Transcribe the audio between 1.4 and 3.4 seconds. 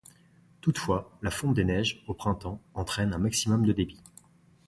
des neiges, au printemps, entraîne un